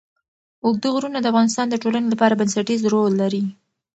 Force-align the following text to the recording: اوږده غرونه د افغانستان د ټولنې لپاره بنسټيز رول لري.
اوږده 0.65 0.87
غرونه 0.95 1.19
د 1.21 1.25
افغانستان 1.31 1.65
د 1.69 1.75
ټولنې 1.83 2.07
لپاره 2.13 2.37
بنسټيز 2.39 2.81
رول 2.93 3.13
لري. 3.21 3.43